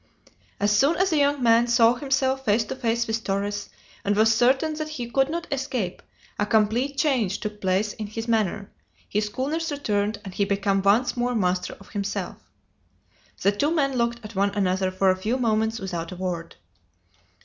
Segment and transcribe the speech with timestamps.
[0.59, 3.69] As soon as the young man saw himself face to face with Torres,
[4.03, 6.01] and was certain that he could not escape,
[6.39, 8.71] a complete change took place in his manner,
[9.07, 12.49] his coolness returned, and he became once more master of himself.
[13.43, 16.55] The two men looked at one another for a few moments without a word.